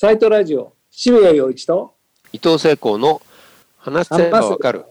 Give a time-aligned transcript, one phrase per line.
[0.00, 1.96] サイトラジオ、渋谷陽一と
[2.32, 3.20] 伊藤聖光の
[3.78, 4.84] 話せばわかる。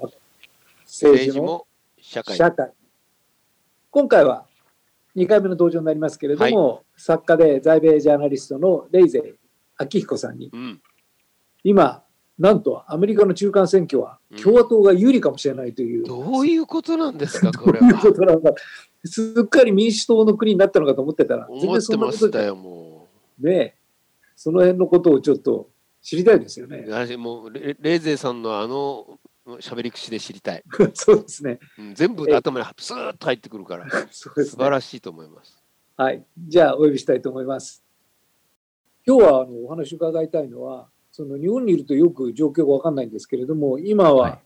[0.83, 1.67] 政治もも
[1.97, 2.35] 社会。
[2.35, 2.73] 社会。
[3.89, 4.43] 今回は
[5.15, 9.35] 2回目の登場になりますけれども、作家で在米ジャーナリストのレイゼ
[9.79, 10.81] 明彦さんに、うん、
[11.63, 12.03] 今、
[12.37, 14.37] なんとアメリカの中間選挙はうん。
[14.37, 18.55] 共和党が有利かもしれないという、どういうことなんですか これどういうこは
[19.05, 23.07] すっかり民主党の国になったのかと思ってたら、全思って然そんなことじゃましたよも
[23.39, 23.76] ね、
[24.37, 26.91] その辺のことをちょっと知りたいですよねう。
[26.91, 29.19] 私もうレレーゼーさんのあの
[29.59, 30.63] 喋り口で知りたい、
[30.93, 31.59] そうですね。
[31.79, 35.63] うん、全部頭にスーッと入ってくるから そうですね素晴らしいと思います
[35.95, 36.23] はい。
[36.37, 37.83] じゃあ、お呼びしたいと思います。
[39.07, 44.41] 今日はあのお話を伺いたいのは、その日本にいるとよく状況がわかんないんですけれども、今は、、は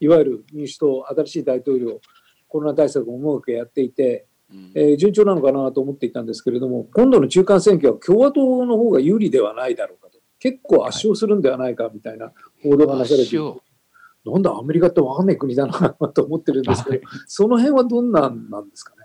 [0.00, 2.00] いわゆる民主党、新しい大統領、
[2.48, 4.29] コロナ対策をうまくやっていて、うん
[4.74, 12.32] えー順調なのかなと思っていたんですけれども、今度の中間選挙は共和党の方が有利ではないだろうかと、結構圧勝するんではないかみたいな
[12.62, 13.60] 報道がなされていて、圧勝
[14.26, 18.96] なんだ、アメリカってわかんない国だなと思ってるんですけど、その辺はどんなんなんですかね？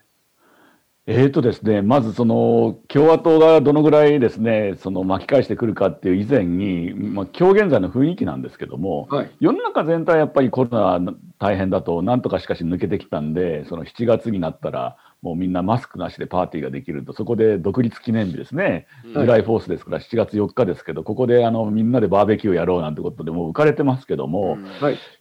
[1.08, 9.32] えーとですね、まずその共和党がどのぐらいですね、その巻き返してくるかっていう以前に、まあ、今日現在の雰囲気なんですけども、はい。
[9.40, 24.58] 世の中全体やっぱりコロナ大変だと、なんとかしかし抜けてきたんで、その7月になったら、もうみんなマスクなしでパーティーができると、そこで独立記念日ですね、うんジュライフォースですから、7月4日ですけど、ここであのみんなでバーベキューやろうなんてことでもう浮かれてますけども。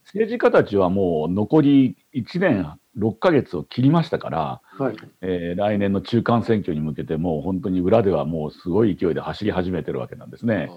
[0.04, 4.96] 政治家たちはもう残り1年6ヶ月を切りましたから、はい。
[5.22, 10.70] えー来年の中間選挙に向けてもう本当に裏ではもうすごい勢いで走り始めてるわけなんですね。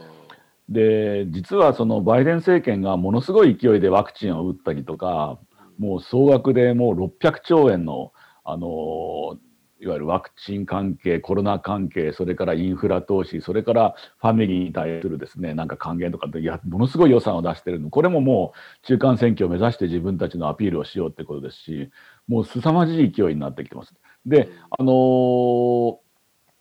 [0.70, 5.38] で実はそのバイデン政権がものすごい勢いでワクチンを打ったりとか
[5.78, 8.11] もう総額でもう600兆円の、
[8.49, 9.37] あのー
[9.79, 21.91] いわゆるワクチン関係、コロナ関係、それからインフラ投資、それからファミリーに対するですねなんか還元とかいや、ものすごい予算を出してるの、これももう中間選挙を目指して自分たちのアピールをしようってことですし、
[22.27, 23.93] もう凄まじい勢いになってきてます。
[24.25, 25.97] で、あのー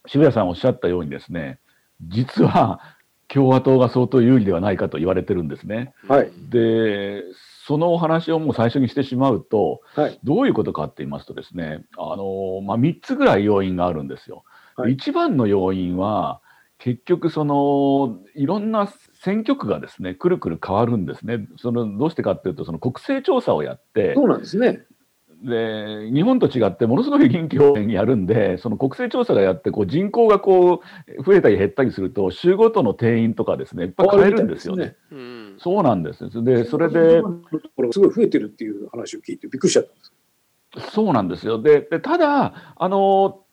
[0.09, 1.59] 渋谷さんおっしゃったようにですね、
[2.03, 2.81] 実は
[3.29, 5.95] 共和党が相当有利ではないかと言われてるんですね。
[6.07, 7.23] はいで、
[7.67, 10.21] そのお話をもう最初にしてしまうと、はい。
[10.23, 14.45] どういうことかって言いますとですね、あのーまあ、3つぐらい要因があるんですよ。
[14.77, 16.43] はい一番の要因は、
[16.79, 21.49] 結局そのいろんな選挙区がですねくるくる変わるんですね。
[21.57, 24.85] そのどうしてかっていうとその国勢調査をやってそうなんですね。
[25.47, 30.83] で日本と違ってものすごい臨機応変にやるんでその国勢調査がやってこう人口がこ
[31.19, 34.97] う増えたり減ったりすると州ごとの定員とかですねいっぱい変えるんですよね。
[35.11, 37.23] うんそうなんですでそれで
[37.93, 40.13] すごい増えてるっていう話を聞いてびっくりしちゃったんです。
[40.93, 41.61] そうなんですよ。
[41.63, 43.46] で、でただ、あの、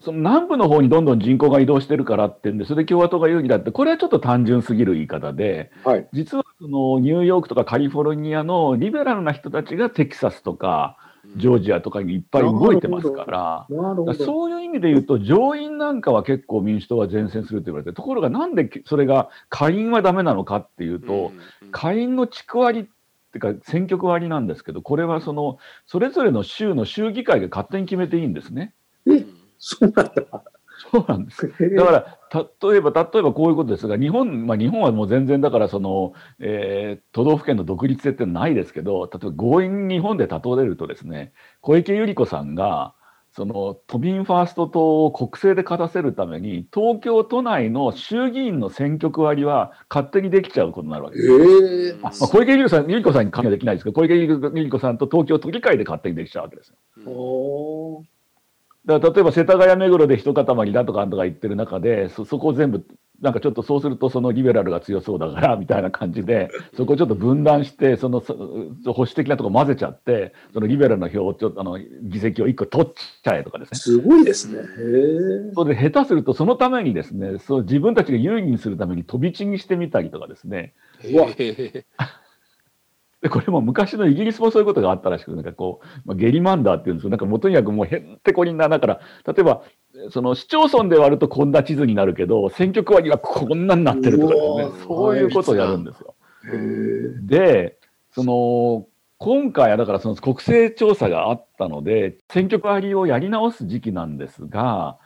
[0.00, 6.08] その南部の方にどんどん人口が移動してるからっていうんで、それで共和党が有利だって、これはちょっと単純すぎる言い方で、はい。
[6.12, 10.96] 実はそのニューヨークとかカリフォルニアのリベラルな人たちがテキサスとか
[11.36, 14.14] ジョージアとかにいっぱい動いてますから、なるほど。
[14.14, 21.32] そういう意味で言うと、上院なんかは結構民主党は善戦すると言われてるところが、なんでそれが下院はダメなのかっていうと、
[21.72, 22.86] 下院の地区割りっ
[23.32, 28.72] ていうか選挙区割りなんですけど、これはそのそれぞれの州の州議会が勝手に決めていいんですね。
[29.58, 30.12] そうなんだ。
[30.92, 31.50] そうなんです。
[31.74, 32.18] だから
[32.70, 42.94] 例えば例えばこういうことですが、日本まあ日本はもう全然だからその、えー都道府県の独立性ってないですけど、例えば強引に日本で例えるとですね、小池百合子さんが
[43.32, 51.28] その都民ファースト党を国政で勝たせるために東京都内の衆議院の選挙区割りは勝手にできちゃうことになるわけです。
[51.28, 56.76] ええあまあ、小池百合子さん、百合子さんに関係はできないですけど、小池百合子さんと東京都議会で勝手にできちゃうわけですよ。
[58.86, 62.86] だから例えば世田谷目黒で一塊だとかとか言ってる中で、そそこを全部、
[63.20, 72.92] なんかちょっとそうすると、そのリベラルが強そうだから みたいな感じで、そこをちょっと分断して、そのそ保守的なとこ混ぜちゃって、そのリベラルの票をちょっとあの議席を一個取っ
[73.24, 73.78] ちゃえとかですね。
[73.78, 74.60] すごいですね。
[74.60, 75.52] へえ。
[75.52, 80.74] それで下手すると、そのためにですね、そう自分たちが有利にするために飛び地にしてみたりとかですね、
[81.12, 81.84] うわへ
[83.26, 89.64] でこれも昔のイギリスもそういうことがあったらしくなんかこう、まあ、ゲリマンダーっていうんですけどなんかもうとにかくもうへんてこりんなだから例えば
[90.10, 94.40] その市町村で割るとこんな地図になるけど選挙区割りはこんなになってるとかで
[94.70, 94.84] すね。
[94.86, 96.14] そういうことをやるんですよ。
[97.24, 97.78] で
[98.12, 98.86] その
[99.18, 104.98] 今回はだからその国勢調査があったので選挙区割りをやり直す時期なんですが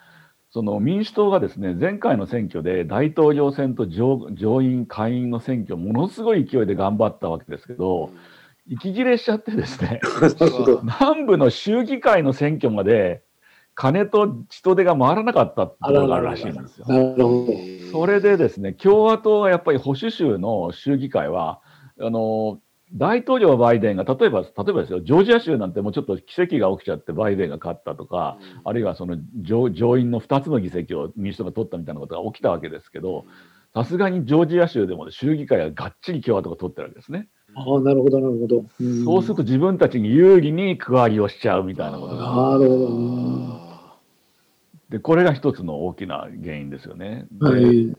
[0.53, 8.11] その民主党がですね前回の選挙で大統領選と上上院、下院の選挙をものすごい勢いで頑張ったわけですけど、
[8.67, 10.01] 息切れしちゃってですね。
[10.83, 13.23] 南部の州議会の選挙まで
[13.77, 16.87] 金と人手が回らなかったところがあるらしいんですよ。
[17.93, 21.61] それでですね、共和党はやっぱり保守州の州議会は、
[22.01, 22.59] あの
[22.93, 33.27] 大統領バイデンが例えば、例えばですよ、ジョージア州なんてもうちょっと奇跡が起きちゃってバイデンが勝ったとか、あるいはその上上院の2つの議席を民主党が取ったみたいなことが起きたわけですけど、
[33.75, 37.29] さすがにジョージア州でも州議会はがっちり共和党が取ってるわけですね。
[37.55, 38.65] ああ、なるほど、なるほど。
[38.81, 42.23] うん、そうすると自分たちに有利に区割りをしちゃうみたいなことが。
[42.23, 42.79] なるほ
[43.59, 43.71] ど。
[44.91, 47.27] で、これが一つの大きな原因ですよね。
[47.31, 47.97] で、はい、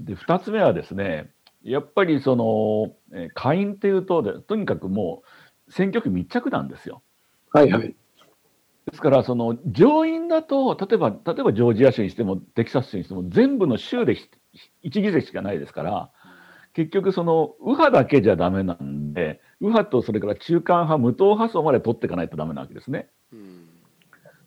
[0.00, 1.30] で2つ目はですね、
[1.64, 5.22] やっぱりその、え下院っていうととにかくも
[5.68, 7.02] う選挙区密着なんですよ。
[7.52, 7.94] はいはい。
[8.86, 14.16] ですからその上院だと例えば例えばジョージア州にしてもテキサス州にしても全部の州で
[14.82, 16.10] 1議席しかないですから
[16.72, 23.08] 結局その右派だけじゃダメなんで右派とそれから中間派無党派層まで取っていかないとダメなわけですね。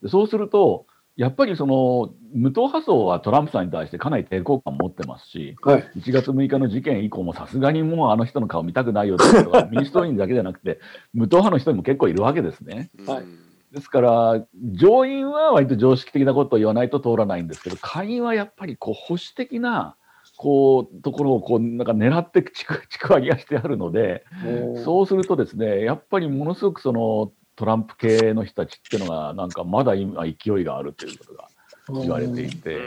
[0.01, 0.85] でそうすると
[1.17, 10.79] やっぱりその無党派層はトランプさんに対してかなり抵抗感を持ってますし、はい、1月6日の事件以降もさすがにもうあの人の顔見たくないよっていう人が民主党員だけじゃなくて
[11.13, 12.89] 無党派の人にも結構いるわけですね。
[13.07, 13.25] はい、
[13.71, 19.95] ですから上院は割と常識的なことを言わないと通らないんですけど下院はやっぱりこう保守的な
[20.35, 24.25] こうところをこうなんか狙ってちくちくわりがしてあるので
[24.83, 31.47] そうするとですねやっぱりものすごくそのトランプ系の人たちっていうのがなんかまだ今勢いがあるということが
[32.01, 32.79] 言われていて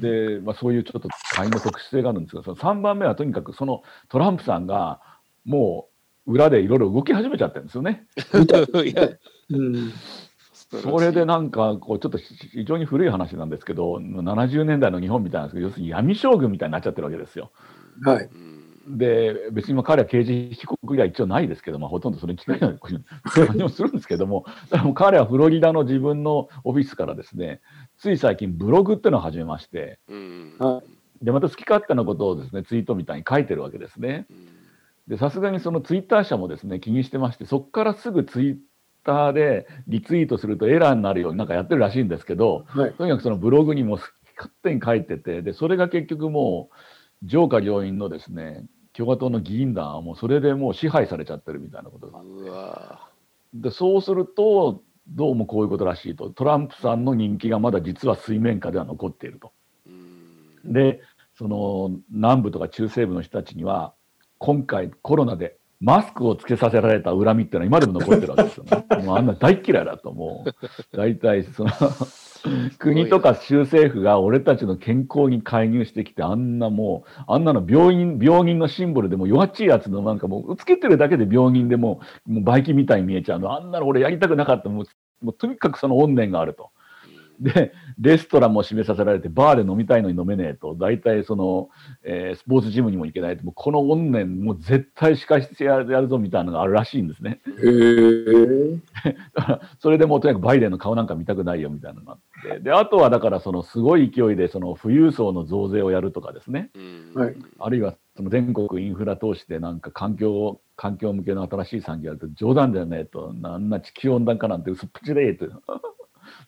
[0.00, 5.00] で、まあ、そういうちょっと会員の特殊性があるんですがその3番目はとにかくそのトランプさんが
[5.44, 5.88] も
[6.26, 8.06] う裏でいろいろ動き始めちゃってるんですよね。
[9.50, 9.92] うん。
[10.82, 17.52] それでなんかこうちょっと非常に古い話なんですけど70年代の日本みたいなんですけど要するに闇将軍みたいになっちゃってるわけですよ。
[18.02, 18.28] はい、
[18.86, 22.78] で別に彼は刑事被告では一応ないですけど、まあ、ほとんどそれに近いような
[23.22, 24.44] 感じもするんですけども
[24.82, 27.60] も彼はフロリダの自分のオフィスからですね
[27.98, 29.98] つい最近ブログっていうのを始めまして、
[31.22, 34.26] でまた好き勝手なことをですねツイートみたいに書いてるわけですね。
[35.08, 38.56] でさすがにそのツイッター社もですね気にしてましてそこからすぐツイッ
[39.04, 46.70] ターでリツイートするとエラーになるようになんかやってるらしいんですけど、はい、とにかくそのブログにも好き勝手に書いててでそれが結局も
[47.22, 48.64] う上下両院のですね
[48.96, 52.24] 共和党の議員団はもうそれでもう支配されちゃってるみたいなことがあっ
[53.52, 59.52] てでそうするとどうもこういうことらしいとトランプさんの人気がまだ実は水面下では残っていると。
[60.64, 61.02] で
[61.36, 63.92] その南部とか中西部の人たちには
[64.38, 68.86] 今回コロナでマスクをつけさせられた恨みっていうのは今でも残ってるわけですよね。
[69.04, 71.70] もうあんな大嫌いだと思う大体その
[72.78, 83.56] 国とか州政府が俺たちの健康に介入してきて、あんなもう、あんなの病院、病人のシンボルでも弱っちいやつのなんかもう、つけてるだけで病人でもう、もうバイキンみたいに見えちゃうの。
[83.56, 84.68] あんなの俺やりたくなかった。
[84.68, 84.84] もう、
[85.24, 86.70] もうとにかくその怨念があると。
[87.40, 91.68] で、レストランも閉めさせられて、バーで飲みたいのに飲めねえと、大体その、
[92.02, 97.40] えー、スポーツジムにも行けないと、もうこの怨念、もう絶対仕返してやるぞみたいなのがあるらしいんですね。
[97.46, 98.80] へー。
[99.80, 106.70] それでもうとにかくバイデンの顔なんか見たくないよみたいなのがあって、で、あとはだからそのすごい勢いでその富裕層の増税をやるとかですね、
[107.14, 115.46] はい、あるいはその全国インフラ投資でなんか環境、環境向けの新しい産業やると冗談だよねと、あんな地球温暖化なんて嘘っぱちでえと。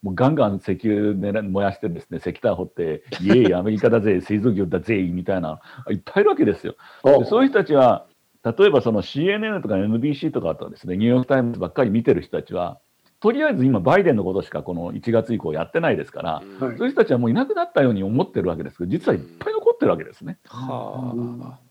[0.02, 6.76] もうガンガン石油燃やしてですね、石炭掘って、イエーイ、アメリカだぜ、水族業だぜ、みたいな、いっぱいいるわけですよ。
[7.04, 8.06] でそういう人たちは、
[8.44, 12.78] 例えばその CNN とか NBC とかとですね、ニューヨーク・タイムズばっかり見てる人たちは、
[13.18, 20.38] とりあえず今、バイデンのことしかこの1月以降やってないですから、はい、そういう人たちはもういなくなったように思ってるわけですけど、実はいっぱい残ってるわけですね。
[20.46, 21.12] は
[21.52, 21.65] あ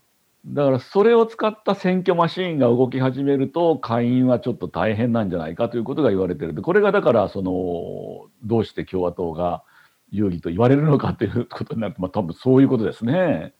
[0.47, 9.63] だからそれを使った選挙マシーンが動き始めると下院はちょっと大変なんじゃないかということが言われてるでこれがだからそのどうして共和党が
[10.11, 13.53] 有利と言われるのかということになると、まあ、多分そういうことですね。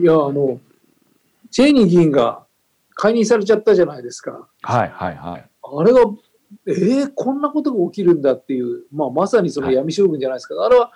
[0.00, 0.58] いやあの
[1.50, 2.46] チェイニー議員が
[2.94, 4.48] 解任されちゃったじゃないですか。
[4.62, 5.50] はいはいはい。
[5.62, 6.00] あれが
[6.66, 10.92] えー、こんなことが起きるんだっていう、まあ、まさにその闇将軍じゃないですか、はい、あれは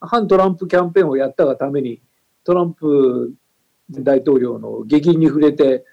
[0.00, 2.00] 反トランプキャンペーンをやったがために
[2.44, 3.34] トランプ
[4.00, 5.84] 大統領の下銀に触れて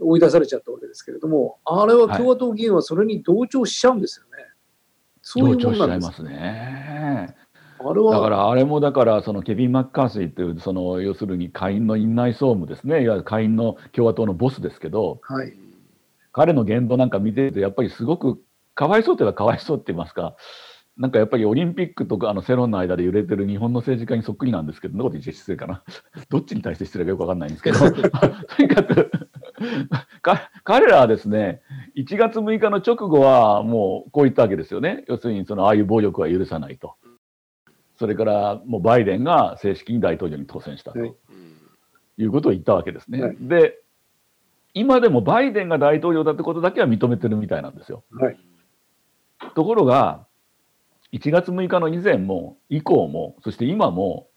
[0.00, 4.42] 追い出されちゃったわけですけれども、あれは共和党議員はそれに同調しちゃうんですよね。
[4.42, 4.52] はい、
[5.22, 7.34] そういうもんなんです、ね、
[7.78, 8.14] あれは。
[8.14, 13.02] だからあれもだからそのケビン・マッカーシーというその要するに下院の院内総務ですね。
[13.02, 15.54] いわゆる下院の共和党のボスですけど、はい、
[16.32, 18.40] 彼の言動なんか見てるとやっぱりすごく
[18.74, 20.36] かわいそうといえばかわいそうって言いますか
[20.96, 25.82] なんかやっぱりオリンピックとかあの世論の間で揺れてる日本の政治家にそっくりなんですけど、どこと言って失礼かな。
[26.30, 27.86] どっちに対して失礼かよくわかんないんですけど、と
[28.62, 29.10] に かく
[30.64, 31.60] 彼らはですね、
[31.96, 35.04] 1月6日の直後はもうこう言ったわけですよね。
[35.06, 36.94] 要するにそのああいう暴力は許さないと。
[37.96, 41.14] それからもうバイデンが正式に大統領に当選したと、はい
[42.18, 43.22] い、うことを言ったわけですね。
[43.22, 43.78] はいで、
[44.74, 48.04] 今でもバイデンが大統領だってことだけは認めてるみたいなんですよ。
[48.10, 48.38] はい。
[49.54, 50.25] ところが、
[51.16, 54.28] 1月6日の以前も以降も、そして今も、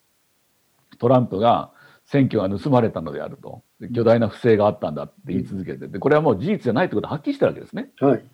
[0.98, 1.72] トランプが
[2.06, 7.92] 選挙が盗まれたのであると、で巨大な不正があったんだって言い続けてて、これはもう事実じゃないってことははっきりしてるわけですね。
[8.00, 8.26] はい。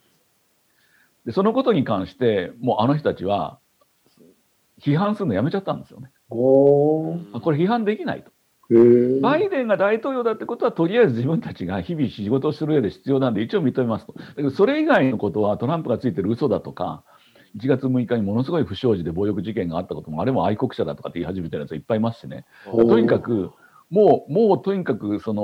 [1.25, 3.59] で、そのことに関して、もうあの人たちは、
[4.79, 6.11] 批判するのやめちゃったんですよね。
[6.29, 8.31] おこれ批判できないと。
[9.21, 14.13] バイデンが大統領だってことは、とりあえず自分たちが日々仕事をする上で必要なんで、一応認めますと。
[14.13, 17.03] だけど、それ以外のことはトランプがついてる嘘だとか、
[17.57, 22.45] 1月6日にものすごい不祥事で暴力事件があったことも、あれも愛国者だとかって言い始めてるやつはいっぱいいますしね。
[22.65, 23.51] とにかく、
[23.89, 25.41] もう、もうとにかく、その、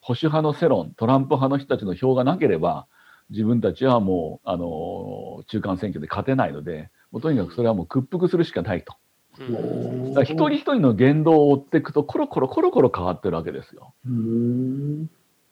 [0.00, 2.86] 保守派の世論、トランプ派の人たちの票がなければ、
[3.30, 8.94] 自分たちはもう、あの、中間選挙で勝てないので、もうとにかくそれはもう屈服するしかないと。
[9.38, 13.94] うんだ一人一人の言動を追っていくと、コロコロコロコロ変わってるわけですよ。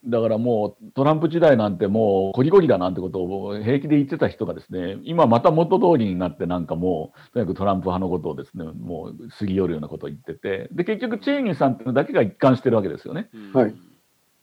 [0.04, 13.28] だからもうトランプ時代なんてもうコリコリだなんてことを平気で言ってた人がですね、今また元通りになってなんかもう、とにかくトランプ派のことをですね、もう過ぎ寄るようなことを言ってて、で、結局チェイニーさんっていうのだけが一貫してるわけですよね。
[13.52, 13.74] はい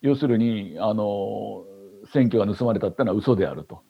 [0.01, 1.63] 要するに、あの、
[2.13, 3.81] 選挙が盗まれたってのは嘘であると。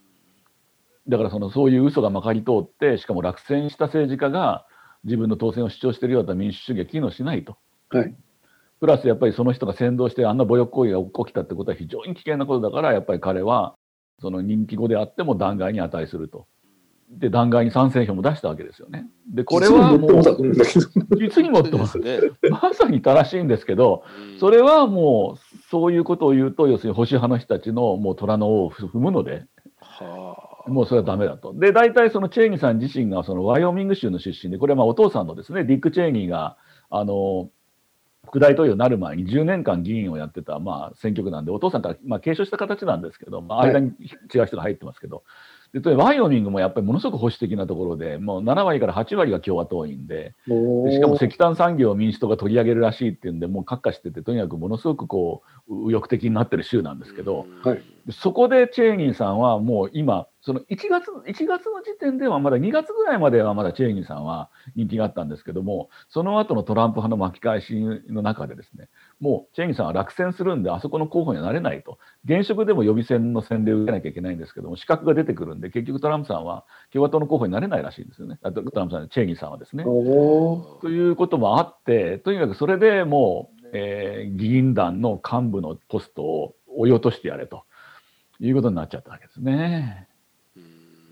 [1.10, 4.66] だからそのそういう嘘がまかり通って、しかも落選した政治家が
[5.04, 7.58] 自分の当選を主張しているような民主主義は機能しないと。
[7.90, 8.16] はい。
[8.80, 13.76] プラスやっぱりその人が先導してあんな暴力行為が起きたってことは非常に危険なことだから、やっぱり彼は
[14.22, 16.48] その人気後であっても弾劾に値すると。
[17.10, 19.06] で、弾劾に賛成票も出したわけですよね。
[19.32, 20.22] で、これはもう。
[21.18, 22.20] 実にもっともですね。
[22.50, 24.04] まさに正しいんですけど、
[24.34, 29.46] うんそれはもう、そういうことを言うと、要するに保守派の人たちのもう虎の尾を踏むので、
[29.80, 30.36] は
[30.68, 31.54] あもうそれはダメだと。
[31.54, 36.58] で、大体そのチェイニーさん自身がそのワイオミング州の出身で、これはまあお父さんのですね、ディック・チェイニーが、
[36.90, 37.50] あの、
[38.26, 43.74] 副大統領になる前に10年間議員をやってた、まあ、選挙区なんで、お父さんから、まあ、継承した形なんですけど、まあ、はい。
[43.74, 43.92] 間に
[44.34, 45.24] 違う人が入ってますけど、
[45.74, 57.84] でとにかくワイオミングもやっぱりものすごく保守的なところで、もう7割から8割が共和党員で、しかも石炭産業を民主党が取り上げるらしいっていうんで、もう閣下してて、とにかくものすごくこう、右翼的になってる州なんですけど、はい。
[58.06, 67.74] でそこでチェイニーさんはもう今、その1月 ,1 月の時点ではまだ2月ぐらいまではまだチェイニーさんは人気があったんですけども、その後のトランプ派の巻き返し
[68.10, 68.88] の中でですね、
[69.20, 71.98] もうチェイニーさんは落選するんで、あそこの候補にはなれないと。
[72.26, 78.38] 現職でも予備選の選で受けなきゃいけないんですけども、資格が出てくるんで、結局トランプさんは共和党の候補になれないらしいんですよね。
[78.44, 79.84] あとトランプさん、チェイニーさんはですね。
[79.84, 87.66] ということもあって、とにかくそれでもう、えー議員団の幹部のポストを追い落としてやれと
[88.40, 90.08] いうことになっちゃったわけですね。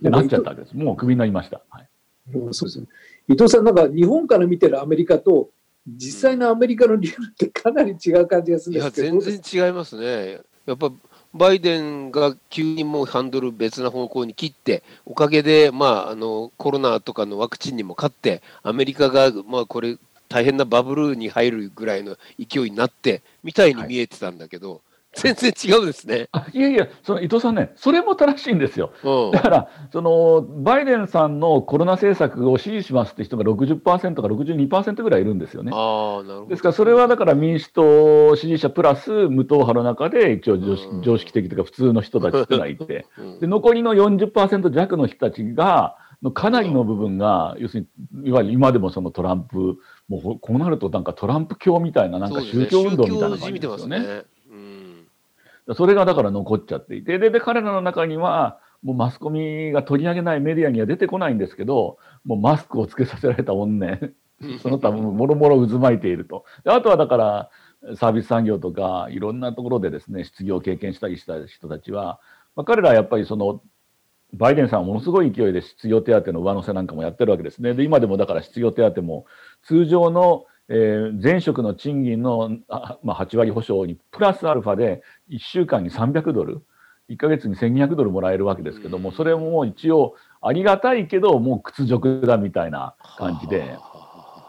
[0.03, 0.75] でなっちゃったわけです。
[0.75, 1.61] もうクビになりました。
[1.69, 1.87] はい、
[2.35, 2.87] うんそうですね。
[3.29, 5.49] 伊藤さん、なんか日本から見てるアメリカと、
[5.87, 10.39] 実際のアメリカの理由ってかなり違う感じがするんいやですけど、全然違いますね。
[10.65, 10.91] やっぱ
[11.33, 19.97] バイデンが急にもうハンドル別な方向に切っておかげで、まあ、あのコロナとかのワクチンにも勝ってアメリカが、まあ、これ
[20.29, 24.81] 大変なバブルに入るぐらいの勢いになってみたいに見えてたんだけど、
[25.15, 26.27] 全然違うんですね。
[26.31, 28.91] あいやいや、その伊藤さんね、それも正しいんですよ。
[29.03, 35.71] うんだから、そのバイデンさんのコロナ政策を支持しますって人が60%か62%ぐらいいるんですよね。
[36.49, 49.77] ですから、それはだから民主党支持者プラス無党派の中で一応常識うん常識的というか普通の人たちっていうのがいて、うんで残りの40%弱の人たちが、のかなりの部分が、要するに、いわゆる今でもそのトランプ、
[50.07, 54.23] もうほこうなるとなんかトランプ教みたいな、なんか宗教運動みたいな感じですすね。
[55.67, 64.13] うんそれがだから残っちゃっていて、で、で彼らの中には、もうマスコミが取り上げないメディアには出てこないんですけど、もうマスクをつけさせられた怨念、
[64.61, 66.43] その他ももろもろ渦巻いていると。
[66.65, 67.49] であとはだから、
[67.95, 72.19] サービス産業とか、いろんなところでですね、失業を経験したりした人たちは、
[72.55, 73.61] まあ、彼らはやっぱりその、
[74.33, 77.73] バイデンさんはものすごい勢いで失業手当の上乗せなんかもやってるわけですね。
[77.73, 79.25] で、今でもだから失業手当も
[79.63, 86.61] 通常の、えー前職の賃金の、あまあ、8割保証にプラスアルファで1週間に300ドル、
[87.09, 93.77] 1ヶ月に1200ドルもらえるわけですけども、それももう一応ありがたいけど、もう屈辱だみたいな感じで、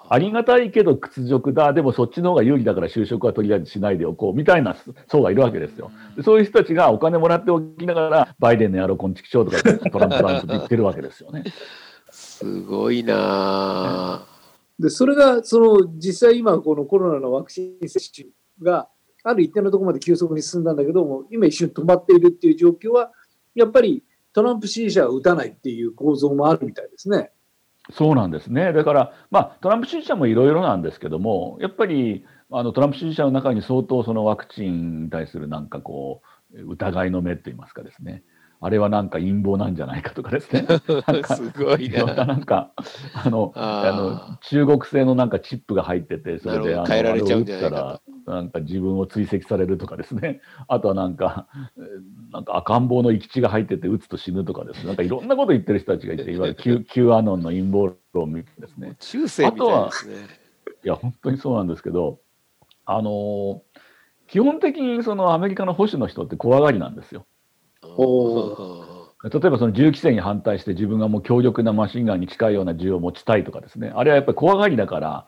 [0.09, 4.77] ありがたいけど屈辱だ、でもそっちの方が有利だから就職はとりあえずしないでおこうみたいな
[5.09, 5.91] 層がいるわけですよ。
[6.17, 11.45] でそういう人たちがお金もらっておきながら、バイデンの野郎、こんちきしょうとかトランプトランプって言ってるわけですよね。
[12.11, 14.34] すごいなあ。
[14.79, 18.29] でそれがその実際今このコロナのワクチン接種
[18.63, 18.89] が
[19.23, 23.13] ある一定のところまで急速に進んだんだけども今一瞬止まっているっていう状況は
[23.55, 24.03] やっぱり
[24.33, 27.31] トランプ支持者は打たないっていう構造もあるみたいですね。
[27.93, 28.73] そうなんですね。
[28.73, 38.25] だから、まあ、トランプ支持者もいろいろなんですけども、やっぱりあのトランプ支持者の中に相当そのワクチンに対するなんかこう疑いの目といいますかですね。
[38.65, 40.65] あれはなんか陰謀なんじゃないかとかですね。
[41.07, 42.25] なんかすごいな。
[42.25, 42.73] なんか
[43.13, 50.41] あのあの中国製のなんかチップが入っててそれであの変えられちゃうんじゃあれを打ったらなんか自分を追跡されるとかですね。
[50.67, 54.87] あとはなんかえーなんか赤ん坊の生き血が入ってて打つと死ぬとかですね。
[54.87, 58.97] なんかいろんなこと言ってる人たちがいていわゆる Q, Q アノンの陰謀論みたいですね。
[58.99, 60.15] 中世みたいですね。
[60.83, 62.19] いや本当にそうなんですけど
[62.87, 63.61] あのー
[64.27, 67.27] 基本的にそのアメリカの保守の人って怖がりなんですよ。
[67.97, 68.85] お
[69.23, 75.27] 例えばその銃規制に反対して自分がもう強力なマシンガンに近いような銃を持ちたいとかですねあれはやっぱり怖がりだから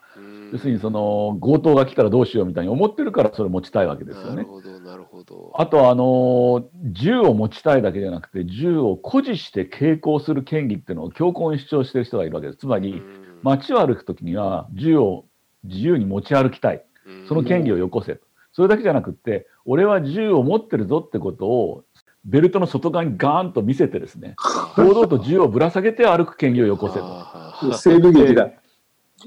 [0.51, 4.35] 要するにその強盗が来たらどうしようみたいに思ってるからそれ持ちたいわけですよね。
[4.35, 5.51] なるほど、なるほど。
[5.55, 12.59] あとはあの銃を持ちたいだけじゃなくて銃を誇示して携行する権利っていうのを強硬に主張してる人がいるわけです。
[12.59, 13.01] つまり
[13.43, 15.25] 街を歩くときには銃を
[15.63, 16.83] 自由に持ち歩きたい
[17.27, 18.25] その権利をよこせと。
[18.53, 21.83] それだけじゃなくって俺は銃を持ってるぞってことを
[22.27, 24.35] ベルトの外側にガーンと見せてですね
[24.77, 27.05] 堂々と銃をぶら下げて歩く権利をよこせと。
[27.05, 28.51] ー西部劇だ。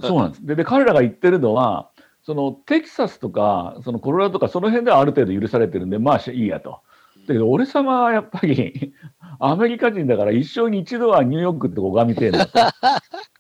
[0.01, 0.47] そうなんです。
[0.47, 1.91] でで彼らが言ってるのは
[2.23, 6.81] そのテキサスとかそのコロラドとかその辺ではある程度許されてるんでまあいいやと。
[7.27, 8.95] だけど俺様はやっぱり
[9.41, 12.59] アメリカ人だから一生に一度はニューヨークって拝みてえんだと。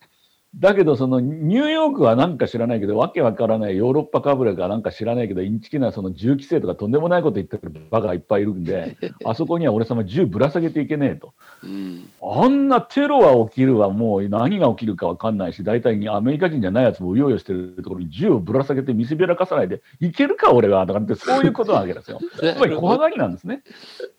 [0.57, 11.35] だけどそのニューヨークはなんか知らないけどわけわからないヨーロッパかぶれかなんか知らないけどインチキなその銃規制とかとんでもないこと言ってるバカがいっぱいいるんで あそこには俺様銃ぶら下げていけねえと。
[11.63, 22.21] うんあんなテロは起きるわ、もう何が起きるか分かんないし、大体にアメリカ人じゃないやつもうようよしてるところに銃をぶら下げて見せびらかさないで、いけるか、俺はとかって、そういうことなわけですよ。
[22.43, 23.63] やっぱり怖がりなんですね。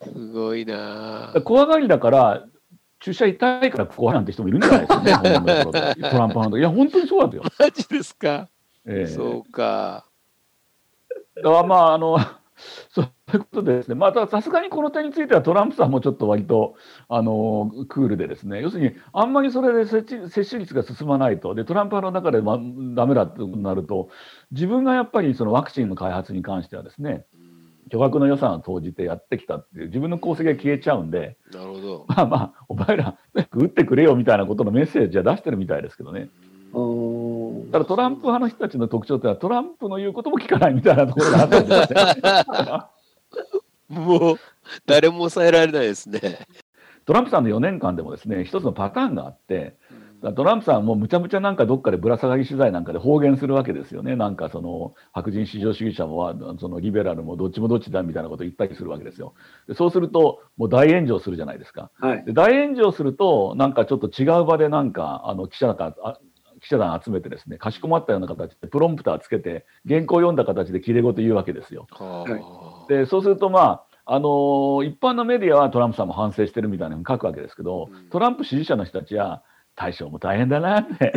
[0.04, 2.46] すごいな怖がりだから、
[3.02, 7.44] 注射痛いから怖いなんて人もいるんじゃないですかね、 トランプ派のいや、本当にそうなんですよ。
[7.60, 8.48] マジですか？
[8.86, 10.06] ええそうか。
[11.36, 12.18] だからまああの
[12.90, 16.76] そういうことでですね、まあ、たださすがにこの点についてはトランプさんもちょっと割と
[17.10, 22.60] あのクールでですね、要するにあんまりそれで接種接種率が進まないと、でトランプ派の中で、ま、
[22.96, 24.10] ダメだとなると、
[24.52, 27.26] 自分がやっぱりそのワクチンの開発に関してはですね、
[27.92, 32.06] 巨額の予算を投じてやってきたっていう自分の功績が消えちゃうんで、なるほど。
[32.08, 33.18] まあまあ、お前ら、
[33.52, 36.30] 打ってくれよみたいなことのメッセージは出してるみたいですけどね。
[36.74, 42.00] うんただトランプ派の人たちの特徴ってのは、トランプの言うことも聞かないみたいなところがあったんですね。
[44.00, 44.36] もう
[44.86, 46.48] 誰も抑えられないですね。
[47.06, 49.76] トランプさんの4年間でもですね、一つのパターンがあって、
[50.22, 54.16] トランプさんはもうむちゃむちゃなんかどっかでぶら下がり取材なんかで放言するわけですよね。
[54.16, 59.34] なんかその白人至上主義者もそのリベラルもどっちもどっちだみたいなことを言ったりするわけですよ。
[59.68, 61.90] でそうするともう大炎上するじゃないですか。
[62.00, 62.26] はい。
[62.26, 66.20] で大炎上するとなんかちょっと違う場でなんかあの記者があ
[66.62, 71.88] 記者団集めてですねかしこまったような形でプロンプターつけて原稿を読んだ形で切れ事言うわけですよ。
[71.92, 79.44] はあでそうするとまああのー一般のメディアはトランプさんも反省してるみたいなのに書くわけですけど、うんトランプ支持者の人たちは
[79.82, 81.12] 大将も大変だなって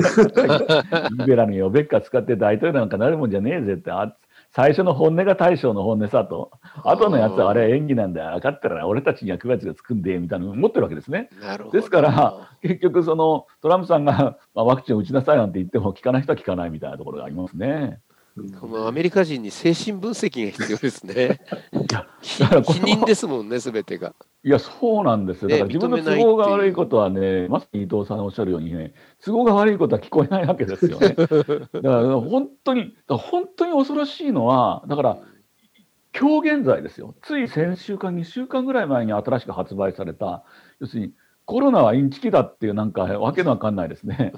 [1.18, 4.16] リベラルにおべっか使って大統領なんかなるもんじゃねえぜってあ
[4.53, 6.50] 最初の本音が大将の本音さと
[6.83, 11.29] 後のやつはあれは演技なんだよ分かったら俺たちには9月がつくんでみたいなのを思ってるわけですね。
[11.42, 11.77] なるほど。
[11.77, 18.00] ですから結局そのトランプさんが、まあ、ワクチンを打ちなさいなんて言っても効かない人は効かないみたいなところがありますね。
[18.61, 21.40] このアメリカ人に精神分析が必要ですね。
[21.94, 24.12] や否認ですもんね、すべてが。
[24.42, 25.49] いや、そうなんですよ。
[25.49, 28.92] だからね自分の都合が悪いことはね、まさに伊藤さんおっしゃるようにね、
[29.25, 31.11] 都合が悪いことは聞こえないわけですよね。
[31.14, 31.38] だか
[31.73, 35.18] ら本当に、本当に恐ろしいのは、だから
[36.18, 40.44] 今日現在ですよ、つい先週間、2週間ぐらい前に新しく発売された、
[40.81, 41.12] 要するに
[41.46, 44.33] コロナはインチキだっていう、なんかわけのわかんないですね。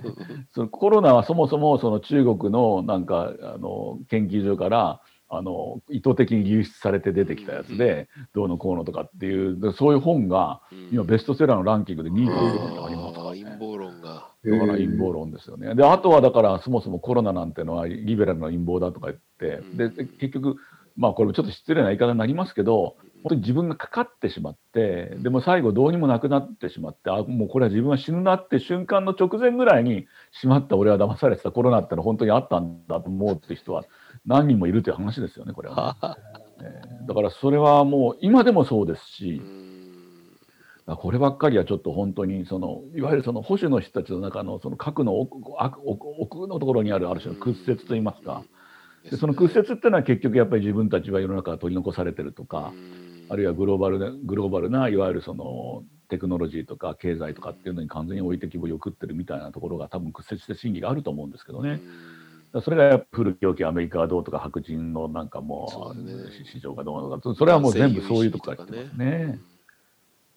[0.52, 10.60] そのコロナはそもそもその中国のなんかあの研究所からあの意図的に流出されて出てきたやつで、どうのこうのとかっていうでそういう本が
[10.92, 13.42] 今ベストセラーのランキングで2位というにありますからね。
[13.44, 14.28] 陰謀論が。
[14.44, 15.74] だから陰謀論ですよね。
[15.74, 20.56] であとはだからそもそもコロナなんてのはリベラルの陰謀だとか言ってでで結局
[20.96, 33.82] まあこれもちょっと失礼な言い方になりますけど本当に自分がかかってしまってでも最後どうにもなくなってしまってあもうこれは自分は死ぬなって瞬間の直前ぐらいにしまった俺は騙されてたコロナってのは本当にあったんだと思うって人は
[34.26, 35.96] 何人もいるという話ですよねこれは。
[36.60, 36.68] ね、
[37.02, 39.42] えーだからそれはもう今でもそうですし。
[40.86, 45.38] こればっかりはちょっと本当にそのいわゆるその保守の人たちの中のその核の奥
[45.84, 48.44] 奥のところにあるある種の屈折といいますか。
[49.10, 61.80] でその屈折っていうのは結局やっぱり自分たちは世の中から取り残されてるとかうんあるいはグローバルなグローバルないわゆるそのテクノロジーとか経済とかっていうのに完全に置いてきぼりを食ってるみたいなところが多分屈折して審議があると思うんですけどね。
[62.62, 66.12] それが古き良きアメリカはどうとか白人のなんかもう、ね、
[66.50, 69.38] 市場がどうのとかそれはもう全部そういうところから来てますね。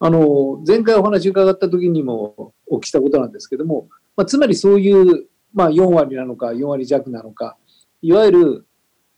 [0.02, 7.58] あの前回お話伺った時にもお聞きしたことなんですけども、まあ、つまりそういう、まあ、4割なのか4割弱なのか
[8.02, 8.67] いわゆる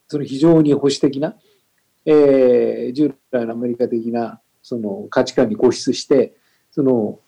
[0.08, 1.36] その非常に保守的な、
[2.06, 6.36] えー、従来のアメリカ的なその価値観に固執して
[6.72, 7.20] その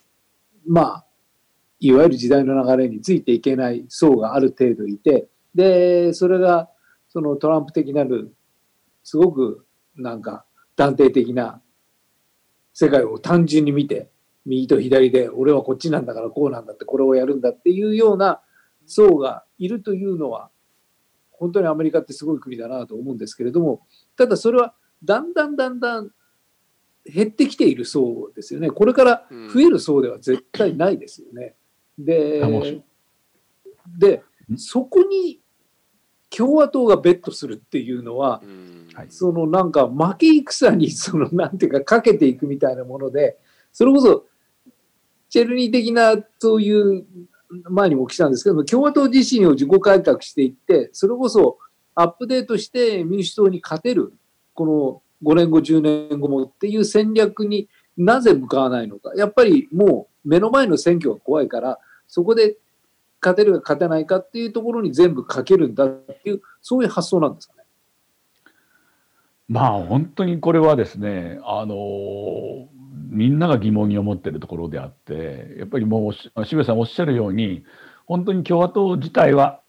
[0.67, 1.05] まあ
[1.79, 6.69] いわゆる時代の流れについていけない層がある程度いてでそれが
[7.09, 8.33] そのトランプ的なる
[9.03, 11.61] すごくなんか断定的な
[12.73, 14.09] 世界を単純に見て
[14.45, 18.41] 右と左で俺はこっちなんだからこうなんだってこれをやるんだっていうような
[18.85, 20.49] 層がいるというのは
[21.33, 26.11] 本当にアメリカってすごい国だなと思うんですけれどもただそれはだんだんだんだん
[27.05, 28.71] 減ってきている層ですよね。
[28.71, 31.55] これから増える層では絶対ないですよね。
[31.97, 32.81] で
[33.97, 34.23] で
[34.55, 35.41] そこに
[36.29, 38.41] 共和党がベットするっていうのは、
[39.09, 43.37] そのなんか負け戦にそのなんていうかかけていくみたいなもので
[43.71, 44.25] それこそ
[45.29, 47.05] チェルニー的なそういう
[47.69, 51.57] 前にも来たんですけども共和党自身を自己改革していってそれこそ
[51.95, 54.13] アップデートして民主党に勝てる
[54.53, 62.57] この5年後10年後もっていう戦略になぜ向かわないのかやっぱりもう目の前の選挙が怖いからそこで
[63.21, 67.63] 勝てるか勝てないかっていうところに全部かけるんだっていうそういう発想なんですかね。
[69.47, 77.63] まあ本当にこれはですねあのみんなが疑問に思ってるところであってやっぱりもう渋谷さんおっしゃるように
[78.05, 79.61] 本当に共和党自体は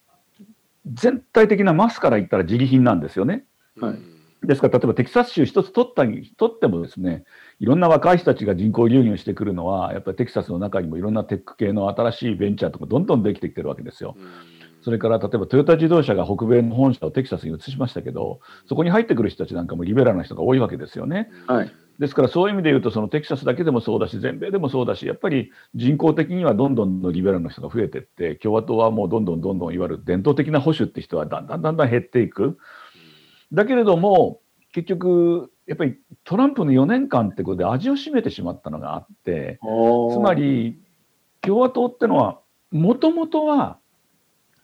[0.93, 3.45] 全体的なマスから言ったら自利品なんですよね。
[3.81, 4.15] はい
[4.47, 7.25] ですから、例えばテキサス州一つ取ったに取ってもですね、
[7.61, 14.17] いろんな若い人たちが人口流入してくるのは、やっぱりテキサスの中にもいろんなテック系の新しいベンチャーとかどんどんできてきてるわけですよ。
[14.83, 21.31] それから例えばトヨタ自動車が北米の本社をテキサスに移しましたけど、そこに入ってくる人たちなんかもリベラルな人が多いわけですよね。
[21.47, 32.59] はい、ですからそういう意味で言うと、そのテキサスだけでもそうだし、全米でもそうだし、やっぱり人口的にはどんどんのリベラルな人が増えていって、共和党はもうどんどんどんどんいわゆる伝統的な保守って人はだんだんだんだん減っていく。
[33.53, 34.41] だけれども、
[34.73, 39.61] 結局やっぱりトランプの4年間ってことで味を占めてしまったのがあって
[40.13, 40.81] つまり
[41.43, 42.41] 共和党ってのは
[42.73, 43.79] もともとは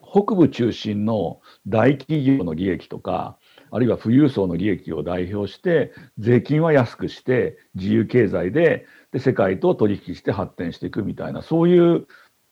[0.03, 3.39] 北部中心の大企業の利益とか
[3.71, 12.07] あるいは富裕層の利益を代表して税金は安くして自由経済でで世界と取引して発展していくみたいなそういう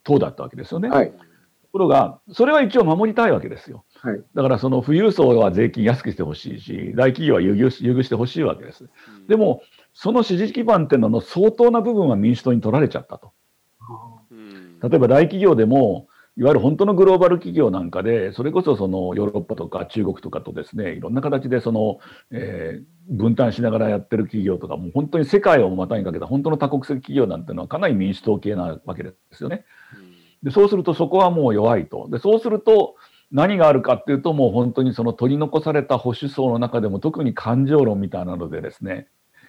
[0.04, 0.88] 党だったわけですよね。
[0.88, 1.16] はい、と
[1.72, 3.84] ころがそれは一応守りたいわけですよ。
[4.00, 8.88] はい、だからその富裕層は税金安くしてほしいし、大企業は優遇優遇してほしいわけです。
[9.28, 13.32] でも、その支持基盤っていうのの相当な部分は民主党に取られちゃったと。
[14.82, 21.98] 例えば大企業でも、いわゆる本当のグローバル企業なんかで、それこそそのヨーロッパとか中国とかとですね、いろんな形でその、
[22.30, 29.64] えー、分担しながらやってる企業とか、もう本当に世界を股にかけた本当の多国籍企業なんていうのはかなり民主党系なわけですよね。
[30.44, 32.08] でそうするとそこはもう弱いと。
[32.08, 32.94] でそうすると、
[33.32, 39.08] 何があるかっていうともう本当にその取り残された保守層の中でも特に感情論みたいなのでですね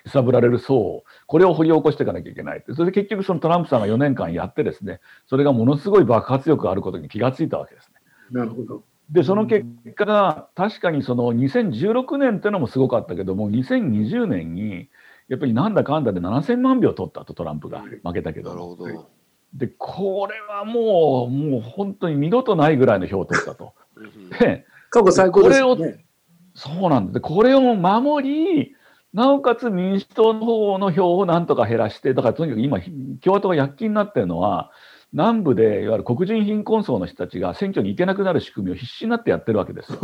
[0.10, 7.94] 揺さぶられる層これを掘り起こしていかなきゃいけないそれで結局そのトランプさんが4年間やってですねそれがものすごい爆発力があることに気がついたわけですね。
[8.32, 14.88] なるほどでその結果が確かにその2016年っていうのもすごかったけども2020年に
[15.30, 18.50] やっぱりなんだかんだで7000万票取ったとトランプが負けたけど。
[18.52, 19.10] なるほど
[19.54, 23.74] で、これはもう、もう本当に二度とないぐらいの票を取ったと。
[24.40, 26.06] で、過去最高ですよね。
[26.54, 28.76] そうなんでこれを守り、
[29.14, 32.80] なおかつ民主党の方の票をなんとか減らして、だからとにかく今、
[33.22, 34.72] 共和党が躍起になっているのは、
[35.12, 40.00] 南部でいわゆる黒人貧困層の人たちが選挙に行けなくなる仕組みを必死になってやってるわけですよ。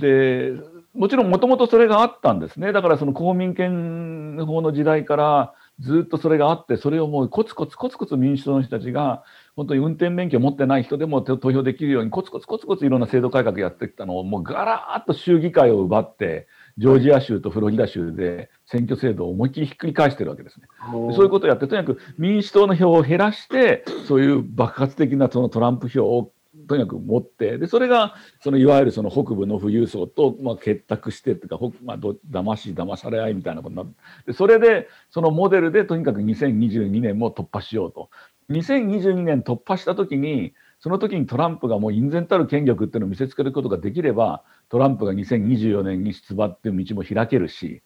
[0.00, 0.52] で
[0.94, 2.72] もちろんもともとそれがあったんですね。
[2.72, 9.24] だからその公民権法の時代からずっとそれがあって、それをもうコツコツコツコツ民主党の人たちが、
[9.56, 16.46] 本当に運転免許を持ってない人でも投票できるように、コツコツコツコツいろんな制度改革やってきたのを、もうガラーッと州議会を奪って、
[16.78, 20.66] ジョージア州とフロリダ州で選挙制度を思いっきりひっくり返してるわけですね。
[20.90, 26.32] そういうことをやって、とにかく民主党の票を減らして、そういう爆発的なそのトランプ票を
[26.68, 33.92] とにかく持ってでそれがそのいわゆるその北部の富裕層と、まあ、結託してっていうか、まあ、騙し騙され合いみたいなことになって
[34.28, 38.10] でそれでそのモデルでとにかく2022年も突破しようと。
[38.50, 40.52] 2022年突破した時に
[40.84, 47.82] その時にトランプがもう隠然たる権力っていうのを見せつけることができればトランプが2024年に出馬っていう道も開けるし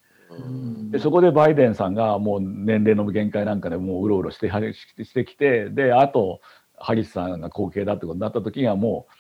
[0.91, 6.41] でそこでバイデンさんがもう年齢の限界なんかでもううろうろしてしてきてであと
[6.77, 9.13] ハリスさんが後継だってことになった時にはもう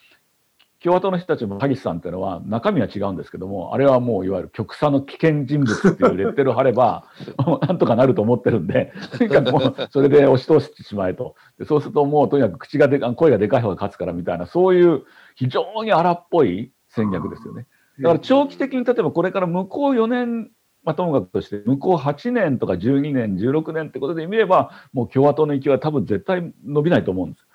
[0.82, 7.04] 共和党の人たちもハリスさんっていうのは中身は違うんですけどもあれはもういわゆる極左の危険人物っていうレッテルを貼れば
[7.66, 15.02] なんとかなると思ってるんでとにかくもうそれで押し通してしまえとでそうするともうとにかく口がで声がでかい方が勝つからみたいなそういう
[15.34, 17.66] 非常に荒っぽい戦略ですよね。
[17.98, 20.50] だから長期的に例えばこれから向こう4年
[20.84, 27.47] まあ、ともかくとして向こう8年とか12年16年ってことで見ればもう共和党の勢いは多分絶対伸びないと思うんです。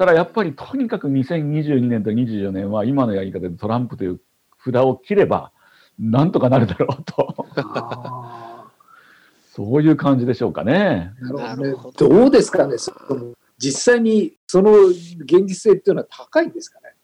[0.00, 4.20] ただやっぱりとにかく2022年と24年は今のやり方でトランプという
[4.64, 5.52] 札を切れば
[5.98, 7.34] なんとかなるだろうと。
[9.52, 11.12] そういう感じでしょうかね。
[11.20, 16.94] なるほど、ね、どうですかねその実際にその現実性っていうのは高いんですかね？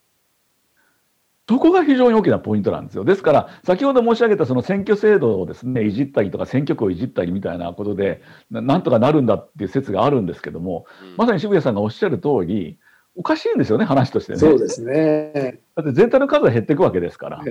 [1.49, 3.05] そこが非常に大きなポイントなんですよ。
[3.05, 12.81] ですから、先ほど申し上げたその選挙制度をですね、いじったりとか選挙区をいじったりみたいなことで、なんとかなるんだっていう説があるんですけども、まさに渋谷さんがおっしゃる通り、
[13.17, 14.39] おかしいんですよね、話としてね。
[14.39, 15.61] そうですね。
[15.75, 17.43] だって全体の数が減っていくわけですから。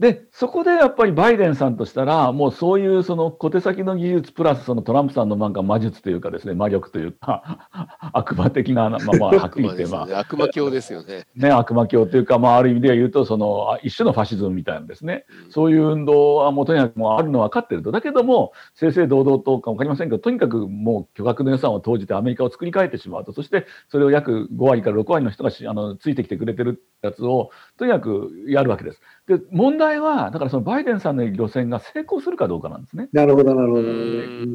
[0.00, 7.68] で、そこでやっぱりバイデンさんとしたら、もうそういうその小手先の技術プラスそのトランプさんのなんか魔術というかですね、魔力というか、
[8.14, 11.26] 悪魔的な、まあまあ、はっきり言って、まあ、悪魔教ですよね。
[11.36, 17.92] ね、悪魔教というか、まあある意味で言うと、その一種のファシズムみたいなですね、うん、そういう運動はもうとにかくもうあるのは分かってると。
[17.92, 23.34] だけども、正々堂々とか分かりませんけど、とにかくもう巨額の予算を投じてアメリカを作り変えてしまうと。
[23.34, 29.02] そしてそれを約5割から6割の人があのついてきてくれてるやつを、とにかくやるわけです。
[29.30, 33.08] で、問題は、だからそのバイデンさんの路線が成功するかどうかなんですね。
[33.12, 33.82] なるほど、なるほど。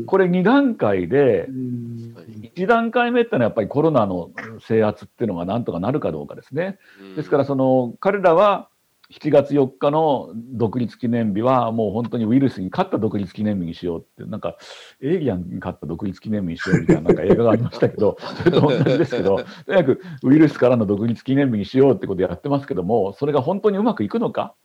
[0.06, 1.48] これ2段階で、
[2.56, 6.78] 1段階目ってのはやっぱりコロナの制圧っていうのがなんとかなるかどうかですね。
[7.16, 8.68] ですから、その彼らは
[9.12, 14.58] 7月4日の独立記念日はもう本当にウイルスに勝った独立記念日にしようってなんか
[15.02, 24.56] エイリアンに勝った独立記念日にしようみたいななんか映画がありましたけど それと同じですけどとにかくウイルスからの独立記念日にしようってことをやってますけどもそれが本当にうまくいくのか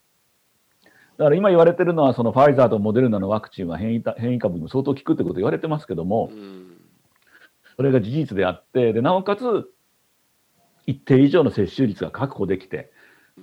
[1.20, 6.30] だから今言われてるのは、そのファイザーとモデルナのワクチンは変異変異株にも相当効くってこと言われてますけども、
[7.76, 9.70] それが事実であって、でなおかつ
[10.87, 12.90] 一定以上の接種率が確保できて、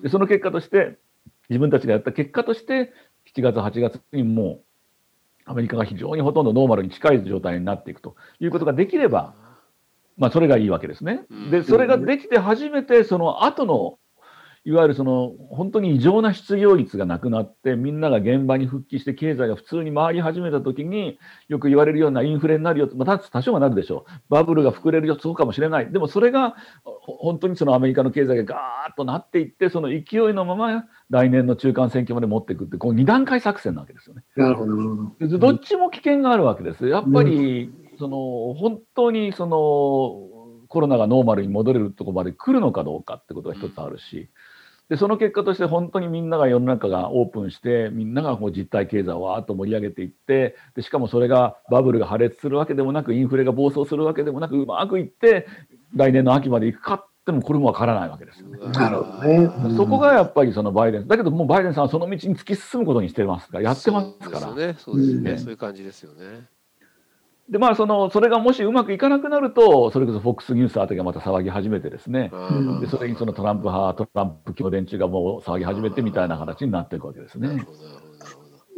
[0.01, 0.97] でその結果として、
[1.49, 2.93] 自分たちがやった結果として、
[3.35, 4.61] 7月、8月にもう
[5.45, 9.35] アメリカが非常にほとんどノーマルに近い状態になっていくということができれば、
[10.17, 11.27] まあ、それがいいわけですね。
[11.51, 13.99] で、それができて初めて、その後の
[14.67, 30.01] いわゆるその本当に異常な失業率がなくなってみんなが現場に復帰して経済が普通に回り始めた時によく言われるようなインフレになるよ、まあ、多少はなるでしょうバブルが膨れるよそうかもしれないでもそれが本当にそのアメリカの経済がガーッとなっていってその勢い
[30.33, 34.23] のまま来年の中間選挙まで持っていくってこう2段階作戦なわけですよね。
[34.35, 36.89] なるほどどっちも危険があるわけです。
[36.89, 40.27] やっぱり、その本当にその
[40.67, 44.29] コロナがノーマルに戻れるところまで来るのかどうかってことが一つあるし、
[44.89, 55.45] でその結果として本当にみんなが世の中がオープンしてみんながこう実体経済をわーっと盛り上げていってでしかもそれがバブルが破裂するわけでもなくインフレが暴走するわけでもなくうまくいって
[55.95, 58.59] 来年の秋までいくかってもこれもわからないわけですよね。
[58.71, 64.39] なるほどね、うん、そこがやっぱりそのバイデンだけどもうバイデンさんはその道に突き進むことにしてますからやってますから。
[64.39, 66.47] そうですねそうですね、うん、そういう感じですよね。
[67.49, 72.29] でまあ、そのそれがもしうまくいかなくなると、それこそ FOX ニュースあたりがまた騒ぎ始めて、ですね、
[72.81, 77.65] でそれにそのトランプ派、トランプ共電中がもう騒ぎ始めてみたいな形になっていくわけですね。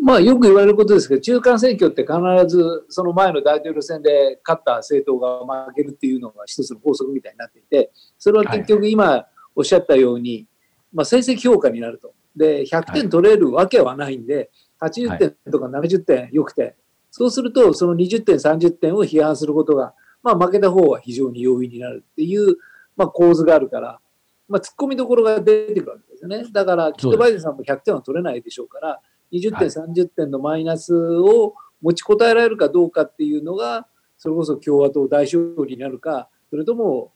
[0.02, 2.16] まあ、よく言われることですけど、中間選挙って必
[2.48, 10.48] ずその前の大統領選で勝った政党が負けるっていうのが一つの法則みたいになっていて、それは結局今おっしゃったように、
[10.94, 12.14] まあ、成績評価になると。
[12.36, 14.52] で、100点取れるわけはないんで、
[14.82, 16.78] 80点とか70点よくて、
[17.12, 22.58] そうすると、その20点、30点を批判することが、まあ、負けた方は非常に容易になるっていう、
[22.96, 24.00] まあ、構図があるから、
[24.48, 26.44] まあ、突っ込みどころが出てくるわけですよね。
[26.52, 29.00] だから、きっとバイデンさんも100点は取れないでしょうから、
[29.32, 37.14] 20点、30点のマイナスを持ちこたえられるかどうかっていうのが、それこそ共和党大勝利になるか、それとも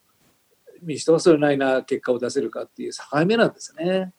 [0.82, 4.14] 民主党はそれなりな結果を出せるかっていう境目なんですね。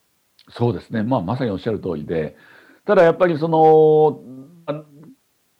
[0.50, 2.36] そうですね、まあ、まさにおっしゃる通りで、
[2.84, 4.20] ただやっぱりその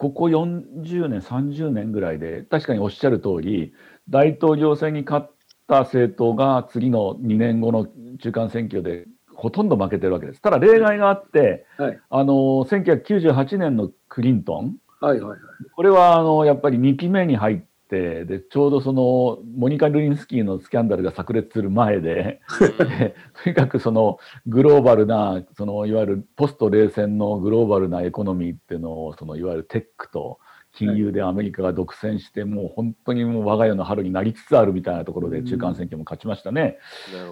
[0.05, 3.73] ここ40年、30年ぐらいで、確かにおっしゃる通り、
[4.11, 5.31] 大統領選に勝っ
[5.67, 7.87] た政党が次の2年後の
[8.21, 10.43] 中間選挙でほとんど負けてるわけです。
[10.43, 15.39] ただ例外があって、はい、あの1998年のクリントン、はいはいはい、
[15.75, 22.41] これはあのやっぱり2期目に入っってでちょうどそのモニカ・ルリンスキーのスキャンダルが炸裂する前で
[23.45, 30.39] とにかくそのグローバルなそのいわゆるポスト冷戦のグローバルなエコノミーっていうのをそのいわゆるテックと
[30.75, 36.79] 金融でアメリカが独占して、もう本当にもう我が家の春になりつつあるみたいなところで中間選挙も勝ちましたね。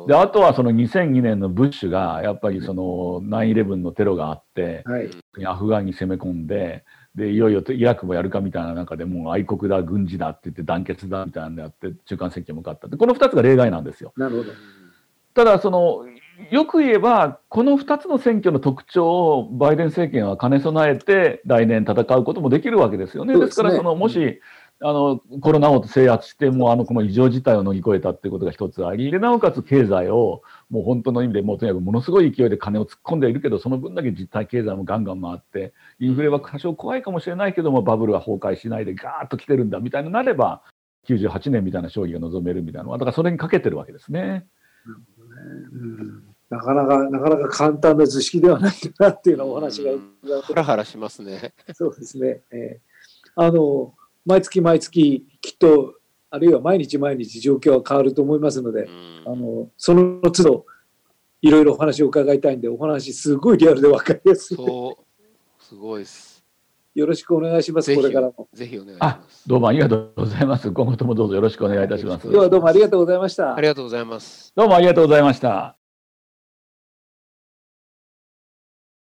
[0.06, 2.82] であとはその2002年のブッシュがやっぱりその
[3.22, 5.10] 9-11のテロがあって、はい、
[5.44, 14.12] アフガンに攻め込んででいよいよイラクもやるかみたいな中でもう愛国だ軍事だって言って団結だみたいなのやって中間選挙も勝ったこの2つが例外なんですよ。
[14.16, 14.52] なるほど
[15.34, 16.06] ただその
[16.50, 23.38] よく言えば、この2つの選挙の特徴をバイデン政権は兼ね備えて、来年戦うこともできるわけですよね。
[23.38, 24.40] ですから、そのもし、
[24.84, 40.62] あのコロナを制圧して、もうあのこの異常事態を乗り越えたっていうことが一つあり、でなおかつ経済をもう本当の意味でもうとにかくものすごい勢いで金を突っ込んでいるけど、その分だけ実体経済もガンガン回って、インフレは多少怖いかもしれないけども、バブルは崩壊しないでガーッと来てるんだみたいになれば、
[41.08, 44.46] 98年みたいな勝利が望めるみたいなのは、だからそれにかけてるわけですね。
[46.50, 49.92] なかなか、なかなか簡単な図式ではないなっていうのお話が
[50.42, 51.54] ハラハラしますね。
[51.74, 52.42] そうですね。
[52.50, 55.94] えー、あの、毎月毎月、きっと、
[56.30, 58.88] あるいは毎日毎日状況は変わると思いますので、
[59.26, 60.66] あの、その都度、
[61.42, 64.56] いろいろお話を伺いたいんで、お話すごいリアルで分かりやすい。
[64.56, 66.42] そう、すごいです。
[66.94, 67.94] よろしくお願いします。
[67.94, 68.48] これからも。
[68.52, 69.48] ぜひお願いします。
[69.48, 70.70] どうもありがとうございます。
[70.70, 72.24] 今後ともどうぞよろしくお願いいたします。
[72.24, 73.56] 今日はどうもありがとうございました。
[73.56, 74.52] ありがとうございます。
[74.54, 75.81] どうもありがとうございました。